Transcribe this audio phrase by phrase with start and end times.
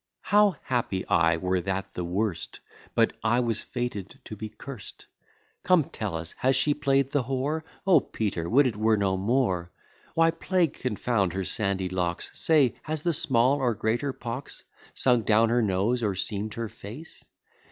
[0.23, 2.59] How happy I, were that the worst!
[2.95, 5.05] But I was fated to be curst!
[5.61, 7.61] Come, tell us, has she play'd the whore?
[7.85, 9.71] O Peter, would it were no more!
[10.15, 12.31] Why, plague confound her sandy locks!
[12.33, 14.63] Say, has the small or greater pox
[14.95, 17.23] Sunk down her nose, or seam'd her face?